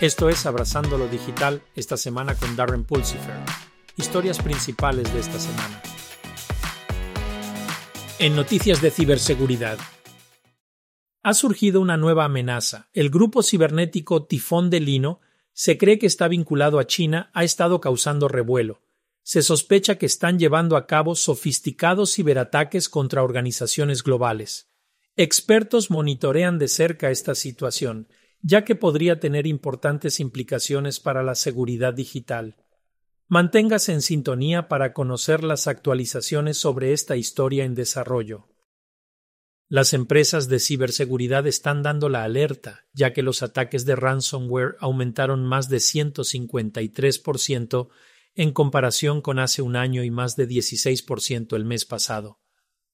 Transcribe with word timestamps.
Esto 0.00 0.30
es 0.30 0.46
Abrazando 0.46 0.96
lo 0.96 1.08
Digital 1.08 1.60
esta 1.76 1.98
semana 1.98 2.34
con 2.34 2.56
Darren 2.56 2.84
Pulsifer. 2.84 3.34
Historias 3.98 4.40
principales 4.40 5.12
de 5.12 5.20
esta 5.20 5.38
semana. 5.38 5.82
En 8.18 8.34
noticias 8.34 8.80
de 8.80 8.90
ciberseguridad. 8.90 9.76
Ha 11.22 11.34
surgido 11.34 11.82
una 11.82 11.98
nueva 11.98 12.24
amenaza. 12.24 12.88
El 12.94 13.10
grupo 13.10 13.42
cibernético 13.42 14.24
Tifón 14.24 14.70
de 14.70 14.80
Lino 14.80 15.20
se 15.52 15.76
cree 15.76 15.98
que 15.98 16.06
está 16.06 16.28
vinculado 16.28 16.78
a 16.78 16.86
China, 16.86 17.30
ha 17.34 17.44
estado 17.44 17.82
causando 17.82 18.26
revuelo. 18.26 18.80
Se 19.22 19.42
sospecha 19.42 19.96
que 19.96 20.06
están 20.06 20.38
llevando 20.38 20.78
a 20.78 20.86
cabo 20.86 21.14
sofisticados 21.14 22.14
ciberataques 22.14 22.88
contra 22.88 23.22
organizaciones 23.22 24.02
globales. 24.02 24.70
Expertos 25.16 25.90
monitorean 25.90 26.58
de 26.58 26.68
cerca 26.68 27.10
esta 27.10 27.34
situación 27.34 28.08
ya 28.42 28.64
que 28.64 28.74
podría 28.74 29.20
tener 29.20 29.46
importantes 29.46 30.18
implicaciones 30.20 31.00
para 31.00 31.22
la 31.22 31.34
seguridad 31.34 31.94
digital. 31.94 32.56
Manténgase 33.28 33.92
en 33.92 34.02
sintonía 34.02 34.68
para 34.68 34.92
conocer 34.92 35.44
las 35.44 35.68
actualizaciones 35.68 36.56
sobre 36.56 36.92
esta 36.92 37.16
historia 37.16 37.64
en 37.64 37.74
desarrollo. 37.74 38.48
Las 39.68 39.92
empresas 39.92 40.48
de 40.48 40.58
ciberseguridad 40.58 41.46
están 41.46 41.84
dando 41.84 42.08
la 42.08 42.24
alerta, 42.24 42.86
ya 42.92 43.12
que 43.12 43.22
los 43.22 43.44
ataques 43.44 43.86
de 43.86 43.94
ransomware 43.94 44.74
aumentaron 44.80 45.46
más 45.46 45.68
de 45.68 45.76
153% 45.76 47.88
en 48.34 48.52
comparación 48.52 49.22
con 49.22 49.38
hace 49.38 49.62
un 49.62 49.76
año 49.76 50.02
y 50.02 50.10
más 50.10 50.34
de 50.34 50.48
16% 50.48 51.54
el 51.54 51.64
mes 51.64 51.84
pasado. 51.84 52.39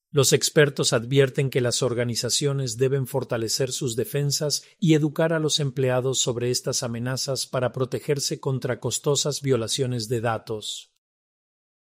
Los 0.09 0.31
expertos 0.31 0.93
advierten 0.93 1.49
que 1.49 1.59
las 1.59 1.83
organizaciones 1.83 2.77
deben 2.77 3.07
fortalecer 3.07 3.71
sus 3.71 3.95
defensas 3.95 4.63
y 4.79 4.93
educar 4.93 5.33
a 5.33 5.39
los 5.39 5.59
empleados 5.59 6.19
sobre 6.19 6.49
estas 6.49 6.81
amenazas 6.81 7.45
para 7.45 7.73
protegerse 7.73 8.39
contra 8.39 8.79
costosas 8.79 9.41
violaciones 9.41 10.07
de 10.07 10.21
datos. 10.21 10.93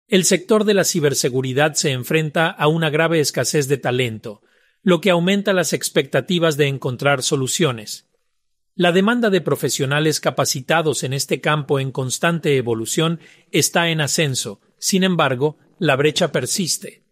El 0.07 0.23
sector 0.23 0.63
de 0.63 0.75
la 0.75 0.85
ciberseguridad 0.85 1.73
se 1.73 1.91
enfrenta 1.91 2.49
a 2.49 2.67
una 2.67 2.89
grave 2.89 3.19
escasez 3.19 3.67
de 3.67 3.77
talento, 3.77 4.41
lo 4.81 5.01
que 5.01 5.09
aumenta 5.09 5.51
las 5.51 5.73
expectativas 5.73 6.57
de 6.57 6.67
encontrar 6.67 7.21
soluciones. 7.21 8.07
La 8.75 8.91
demanda 8.91 9.29
de 9.29 9.41
profesionales 9.41 10.19
capacitados 10.19 11.03
en 11.03 11.13
este 11.13 11.41
campo 11.41 11.79
en 11.79 11.91
constante 11.91 12.55
evolución 12.55 13.19
está 13.51 13.89
en 13.89 13.99
ascenso, 13.99 14.61
sin 14.77 15.03
embargo, 15.03 15.57
la 15.79 15.95
brecha 15.95 16.31
persiste. 16.31 17.04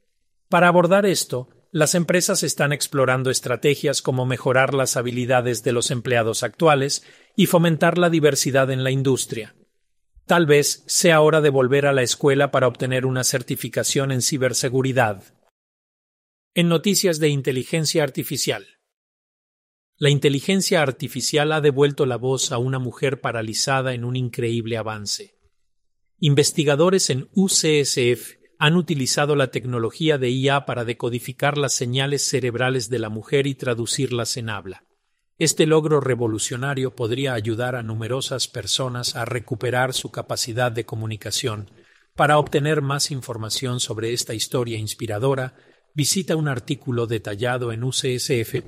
Para 0.53 0.67
abordar 0.67 1.07
esto, 1.07 1.49
las 1.71 1.95
empresas 1.95 2.43
están 2.43 2.73
explorando 2.73 3.31
estrategias 3.31 4.03
como 4.03 4.27
mejorar 4.27 4.75
las 4.75 4.97
habilidades 4.97 5.63
de 5.63 5.71
los 5.71 5.89
empleados 5.89 6.43
actuales 6.43 7.03
y 7.35 7.47
fomentar 7.47 7.97
la 7.97 8.11
diversidad 8.11 8.69
en 8.69 8.83
la 8.83 8.91
industria. 8.91 9.55
Tal 10.27 10.45
vez 10.45 10.83
sea 10.85 11.21
hora 11.21 11.41
de 11.41 11.49
volver 11.49 11.87
a 11.87 11.91
la 11.91 12.03
escuela 12.03 12.51
para 12.51 12.67
obtener 12.67 13.07
una 13.07 13.23
certificación 13.23 14.11
en 14.11 14.21
ciberseguridad. 14.21 15.23
En 16.53 16.69
noticias 16.69 17.17
de 17.17 17.29
inteligencia 17.29 18.03
artificial. 18.03 18.67
La 19.97 20.11
inteligencia 20.11 20.83
artificial 20.83 21.51
ha 21.51 21.61
devuelto 21.61 22.05
la 22.05 22.17
voz 22.17 22.51
a 22.51 22.59
una 22.59 22.77
mujer 22.77 23.21
paralizada 23.21 23.95
en 23.95 24.05
un 24.05 24.15
increíble 24.15 24.77
avance. 24.77 25.33
Investigadores 26.19 27.09
en 27.09 27.27
UCSF 27.33 28.42
han 28.59 28.75
utilizado 28.75 29.35
la 29.35 29.51
tecnología 29.51 30.17
de 30.17 30.29
IA 30.29 30.65
para 30.65 30.85
decodificar 30.85 31.57
las 31.57 31.73
señales 31.73 32.23
cerebrales 32.23 32.89
de 32.89 32.99
la 32.99 33.09
mujer 33.09 33.47
y 33.47 33.55
traducirlas 33.55 34.37
en 34.37 34.49
habla. 34.49 34.83
Este 35.39 35.65
logro 35.65 35.99
revolucionario 35.99 36.95
podría 36.95 37.33
ayudar 37.33 37.75
a 37.75 37.83
numerosas 37.83 38.47
personas 38.47 39.15
a 39.15 39.25
recuperar 39.25 39.93
su 39.93 40.11
capacidad 40.11 40.71
de 40.71 40.85
comunicación. 40.85 41.71
Para 42.15 42.37
obtener 42.37 42.81
más 42.81 43.09
información 43.09 43.79
sobre 43.79 44.13
esta 44.13 44.33
historia 44.33 44.77
inspiradora, 44.77 45.55
visita 45.95 46.35
un 46.35 46.47
artículo 46.47 47.07
detallado 47.07 47.71
en 47.71 47.83
UCSF. 47.83 48.63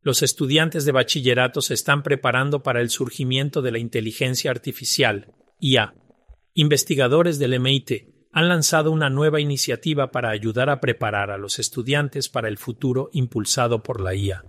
Los 0.00 0.22
estudiantes 0.22 0.84
de 0.84 0.92
bachillerato 0.92 1.60
se 1.60 1.74
están 1.74 2.02
preparando 2.02 2.62
para 2.62 2.80
el 2.80 2.90
surgimiento 2.90 3.62
de 3.62 3.72
la 3.72 3.78
inteligencia 3.78 4.50
artificial, 4.50 5.34
IA, 5.60 5.94
Investigadores 6.60 7.38
del 7.38 7.60
MIT 7.60 8.28
han 8.32 8.48
lanzado 8.48 8.90
una 8.90 9.10
nueva 9.10 9.38
iniciativa 9.38 10.10
para 10.10 10.30
ayudar 10.30 10.70
a 10.70 10.80
preparar 10.80 11.30
a 11.30 11.38
los 11.38 11.60
estudiantes 11.60 12.28
para 12.28 12.48
el 12.48 12.58
futuro 12.58 13.10
impulsado 13.12 13.84
por 13.84 14.00
la 14.00 14.16
IA. 14.16 14.44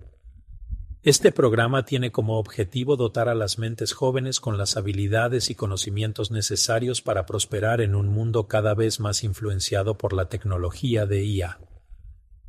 Este 1.03 1.31
programa 1.31 1.85
tiene 1.85 2.11
como 2.11 2.39
objetivo 2.39 2.95
dotar 2.95 3.29
a 3.29 3.35
las 3.35 3.59
mentes 3.59 3.93
jóvenes 3.93 4.39
con 4.39 4.57
las 4.57 4.75
habilidades 4.75 5.51
y 5.51 5.55
conocimientos 5.55 6.31
necesarios 6.31 7.03
para 7.03 7.27
prosperar 7.27 7.79
en 7.79 7.93
un 7.93 8.07
mundo 8.07 8.47
cada 8.47 8.73
vez 8.73 8.99
más 8.99 9.23
influenciado 9.23 9.95
por 9.95 10.13
la 10.13 10.29
tecnología 10.29 11.05
de 11.05 11.23
IA. 11.23 11.59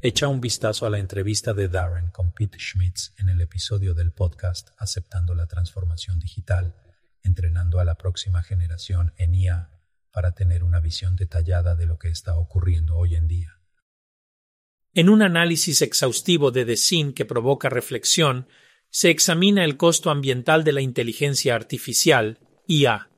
Echa 0.00 0.28
un 0.28 0.40
vistazo 0.40 0.86
a 0.86 0.90
la 0.90 1.00
entrevista 1.00 1.52
de 1.52 1.68
Darren 1.68 2.08
con 2.12 2.32
Pete 2.32 2.58
Schmitz 2.58 3.12
en 3.18 3.28
el 3.28 3.42
episodio 3.42 3.92
del 3.92 4.10
podcast 4.10 4.70
Aceptando 4.78 5.34
la 5.34 5.46
Transformación 5.46 6.18
Digital 6.18 6.74
entrenando 7.22 7.80
a 7.80 7.84
la 7.84 7.96
próxima 7.96 8.42
generación 8.42 9.12
en 9.16 9.34
IA 9.34 9.70
para 10.12 10.32
tener 10.32 10.64
una 10.64 10.80
visión 10.80 11.16
detallada 11.16 11.76
de 11.76 11.86
lo 11.86 11.98
que 11.98 12.08
está 12.08 12.36
ocurriendo 12.36 12.96
hoy 12.96 13.14
en 13.14 13.28
día. 13.28 13.60
En 14.92 15.08
un 15.08 15.22
análisis 15.22 15.82
exhaustivo 15.82 16.50
de 16.50 16.64
DECIN 16.64 17.12
que 17.12 17.24
provoca 17.24 17.68
reflexión, 17.68 18.48
se 18.90 19.10
examina 19.10 19.64
el 19.64 19.76
costo 19.76 20.10
ambiental 20.10 20.64
de 20.64 20.72
la 20.72 20.80
inteligencia 20.80 21.54
artificial, 21.54 22.40
IA. 22.66 23.08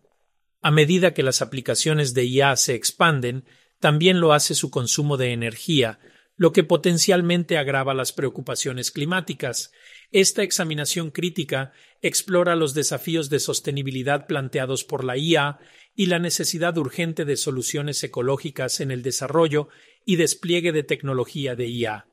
A 0.61 0.71
medida 0.71 1.15
que 1.15 1.23
las 1.23 1.41
aplicaciones 1.41 2.13
de 2.13 2.25
IA 2.25 2.57
se 2.57 2.75
expanden, 2.75 3.47
también 3.81 4.21
lo 4.21 4.35
hace 4.35 4.55
su 4.55 4.71
consumo 4.71 5.17
de 5.17 5.33
energía, 5.33 5.99
lo 6.43 6.53
que 6.53 6.65
potencialmente 6.65 7.57
agrava 7.57 7.95
las 7.95 8.13
preocupaciones 8.13 8.91
climáticas. 8.91 9.71
Esta 10.11 10.43
examinación 10.43 11.13
crítica 11.13 11.71
explora 12.01 12.57
los 12.57 12.75
desafíos 12.75 13.31
de 13.31 13.39
sostenibilidad 13.39 14.27
planteados 14.27 14.83
por 14.83 15.05
la 15.05 15.17
IA 15.17 15.61
y 15.95 16.07
la 16.07 16.19
necesidad 16.19 16.77
urgente 16.79 17.25
de 17.25 17.37
soluciones 17.37 18.03
ecológicas 18.03 18.81
en 18.81 18.91
el 18.91 19.05
desarrollo 19.05 19.69
y 20.05 20.17
despliegue 20.17 20.73
de 20.73 20.83
tecnología 20.83 21.55
de 21.55 21.69
IA. 21.69 22.09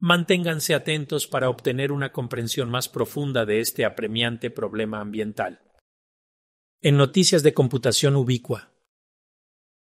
Manténganse 0.00 0.74
atentos 0.74 1.28
para 1.28 1.48
obtener 1.48 1.92
una 1.92 2.10
comprensión 2.10 2.70
más 2.70 2.88
profunda 2.88 3.46
de 3.46 3.60
este 3.60 3.84
apremiante 3.84 4.50
problema 4.50 5.00
ambiental. 5.00 5.60
En 6.82 6.96
Noticias 6.96 7.44
de 7.44 7.54
Computación 7.54 8.16
Ubicua. 8.16 8.72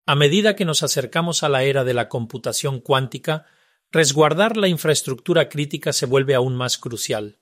A 0.06 0.16
medida 0.16 0.58
que 0.58 0.66
nos 0.66 0.84
acercamos 0.84 1.44
a 1.44 1.48
la 1.48 1.64
era 1.64 1.86
de 1.86 1.94
la 1.94 2.10
computación 2.10 2.82
cuántica, 2.82 3.46
resguardar 3.92 4.58
la 4.58 4.68
infraestructura 4.68 5.50
crítica 5.50 5.94
se 5.94 6.06
vuelve 6.06 6.36
aún 6.36 6.56
más 6.56 6.78
crucial. 6.78 7.40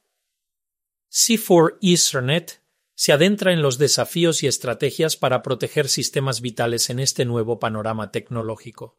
C4 1.11 1.77
Ethernet 1.81 2.61
se 2.95 3.11
adentra 3.11 3.51
en 3.51 3.61
los 3.61 3.77
desafíos 3.77 4.41
y 4.43 4.47
estrategias 4.47 5.17
para 5.17 5.41
proteger 5.41 5.89
sistemas 5.89 6.41
vitales 6.41 6.89
en 6.89 6.99
este 6.99 7.25
nuevo 7.25 7.59
panorama 7.59 8.11
tecnológico. 8.11 8.97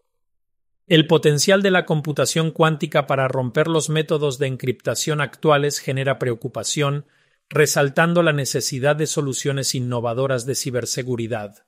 El 0.86 1.06
potencial 1.06 1.62
de 1.62 1.70
la 1.70 1.84
computación 1.84 2.52
cuántica 2.52 3.06
para 3.06 3.26
romper 3.26 3.66
los 3.66 3.88
métodos 3.88 4.38
de 4.38 4.46
encriptación 4.46 5.20
actuales 5.20 5.80
genera 5.80 6.18
preocupación, 6.18 7.06
resaltando 7.48 8.22
la 8.22 8.32
necesidad 8.32 8.94
de 8.94 9.06
soluciones 9.06 9.74
innovadoras 9.74 10.46
de 10.46 10.54
ciberseguridad. 10.54 11.66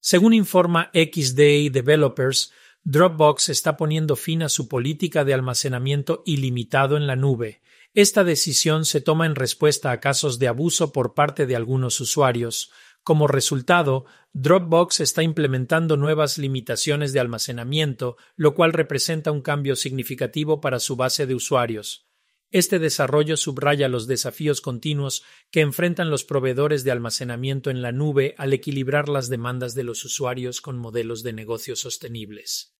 Según 0.00 0.34
informa 0.34 0.90
XDA 0.92 1.70
Developers, 1.72 2.52
Dropbox 2.88 3.48
está 3.48 3.76
poniendo 3.76 4.14
fin 4.14 4.44
a 4.44 4.48
su 4.48 4.68
política 4.68 5.24
de 5.24 5.34
almacenamiento 5.34 6.22
ilimitado 6.24 6.96
en 6.96 7.08
la 7.08 7.16
nube. 7.16 7.60
Esta 7.94 8.22
decisión 8.22 8.84
se 8.84 9.00
toma 9.00 9.26
en 9.26 9.34
respuesta 9.34 9.90
a 9.90 9.98
casos 9.98 10.38
de 10.38 10.46
abuso 10.46 10.92
por 10.92 11.12
parte 11.12 11.46
de 11.46 11.56
algunos 11.56 12.00
usuarios. 12.00 12.70
Como 13.02 13.26
resultado, 13.26 14.04
Dropbox 14.34 15.00
está 15.00 15.24
implementando 15.24 15.96
nuevas 15.96 16.38
limitaciones 16.38 17.12
de 17.12 17.18
almacenamiento, 17.18 18.18
lo 18.36 18.54
cual 18.54 18.72
representa 18.72 19.32
un 19.32 19.42
cambio 19.42 19.74
significativo 19.74 20.60
para 20.60 20.78
su 20.78 20.94
base 20.94 21.26
de 21.26 21.34
usuarios. 21.34 22.06
Este 22.52 22.78
desarrollo 22.78 23.36
subraya 23.36 23.88
los 23.88 24.06
desafíos 24.06 24.60
continuos 24.60 25.24
que 25.50 25.60
enfrentan 25.60 26.08
los 26.08 26.22
proveedores 26.22 26.84
de 26.84 26.92
almacenamiento 26.92 27.70
en 27.70 27.82
la 27.82 27.90
nube 27.90 28.36
al 28.38 28.52
equilibrar 28.52 29.08
las 29.08 29.28
demandas 29.28 29.74
de 29.74 29.82
los 29.82 30.04
usuarios 30.04 30.60
con 30.60 30.78
modelos 30.78 31.24
de 31.24 31.32
negocio 31.32 31.74
sostenibles. 31.74 32.75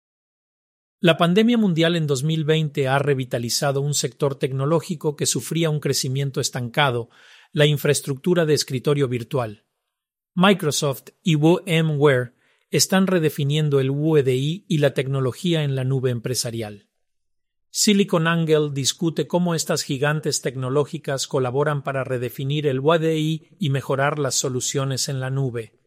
La 0.98 1.18
pandemia 1.18 1.58
mundial 1.58 1.94
en 1.94 2.06
2020 2.06 2.88
ha 2.88 2.98
revitalizado 2.98 3.82
un 3.82 3.92
sector 3.92 4.36
tecnológico 4.36 5.14
que 5.14 5.26
sufría 5.26 5.68
un 5.68 5.78
crecimiento 5.78 6.40
estancado, 6.40 7.10
la 7.52 7.66
infraestructura 7.66 8.46
de 8.46 8.54
escritorio 8.54 9.06
virtual. 9.06 9.64
Microsoft 10.34 11.10
y 11.22 11.34
VMware 11.34 12.34
están 12.70 13.06
redefiniendo 13.06 13.78
el 13.78 13.90
UEDI 13.90 14.64
y 14.68 14.78
la 14.78 14.94
tecnología 14.94 15.64
en 15.64 15.76
la 15.76 15.84
nube 15.84 16.10
empresarial. 16.10 16.88
SiliconANGLE 17.70 18.70
discute 18.72 19.26
cómo 19.26 19.54
estas 19.54 19.82
gigantes 19.82 20.40
tecnológicas 20.40 21.26
colaboran 21.26 21.82
para 21.82 22.04
redefinir 22.04 22.66
el 22.66 22.80
WDI 22.80 23.48
y 23.58 23.68
mejorar 23.68 24.18
las 24.18 24.34
soluciones 24.34 25.10
en 25.10 25.20
la 25.20 25.28
nube. 25.28 25.78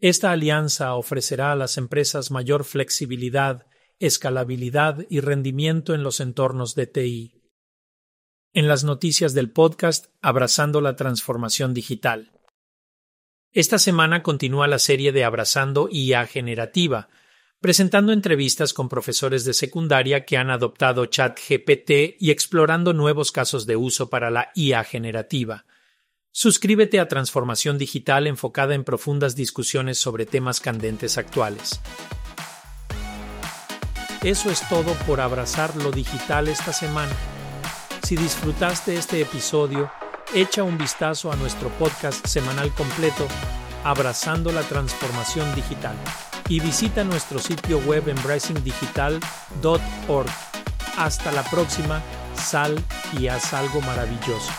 Esta 0.00 0.32
alianza 0.32 0.94
ofrecerá 0.94 1.52
a 1.52 1.56
las 1.56 1.78
empresas 1.78 2.32
mayor 2.32 2.64
flexibilidad, 2.64 3.69
escalabilidad 4.00 5.04
y 5.10 5.20
rendimiento 5.20 5.94
en 5.94 6.02
los 6.02 6.20
entornos 6.20 6.74
de 6.74 6.86
TI. 6.86 7.34
En 8.54 8.66
las 8.66 8.82
noticias 8.82 9.34
del 9.34 9.50
podcast 9.50 10.06
Abrazando 10.22 10.80
la 10.80 10.96
Transformación 10.96 11.74
Digital. 11.74 12.32
Esta 13.52 13.78
semana 13.78 14.22
continúa 14.22 14.68
la 14.68 14.78
serie 14.78 15.12
de 15.12 15.24
Abrazando 15.24 15.88
IA 15.92 16.26
Generativa, 16.26 17.10
presentando 17.60 18.12
entrevistas 18.12 18.72
con 18.72 18.88
profesores 18.88 19.44
de 19.44 19.52
secundaria 19.52 20.24
que 20.24 20.38
han 20.38 20.50
adoptado 20.50 21.04
ChatGPT 21.04 22.16
y 22.18 22.30
explorando 22.30 22.94
nuevos 22.94 23.32
casos 23.32 23.66
de 23.66 23.76
uso 23.76 24.08
para 24.08 24.30
la 24.30 24.50
IA 24.54 24.82
generativa. 24.82 25.66
Suscríbete 26.32 27.00
a 27.00 27.08
Transformación 27.08 27.76
Digital 27.76 28.26
enfocada 28.26 28.74
en 28.74 28.84
profundas 28.84 29.36
discusiones 29.36 29.98
sobre 29.98 30.24
temas 30.24 30.60
candentes 30.60 31.18
actuales. 31.18 31.80
Eso 34.22 34.50
es 34.50 34.68
todo 34.68 34.92
por 35.06 35.22
abrazar 35.22 35.74
lo 35.76 35.90
digital 35.90 36.48
esta 36.48 36.74
semana. 36.74 37.12
Si 38.02 38.16
disfrutaste 38.16 38.94
este 38.94 39.22
episodio, 39.22 39.90
echa 40.34 40.62
un 40.62 40.76
vistazo 40.76 41.32
a 41.32 41.36
nuestro 41.36 41.70
podcast 41.70 42.26
semanal 42.26 42.74
completo, 42.74 43.26
Abrazando 43.82 44.52
la 44.52 44.60
Transformación 44.60 45.54
Digital 45.54 45.96
y 46.50 46.60
visita 46.60 47.02
nuestro 47.02 47.38
sitio 47.38 47.78
web 47.78 48.10
embracingdigital.org. 48.10 50.28
Hasta 50.98 51.32
la 51.32 51.42
próxima, 51.44 52.02
sal 52.34 52.78
y 53.18 53.28
haz 53.28 53.54
algo 53.54 53.80
maravilloso. 53.80 54.52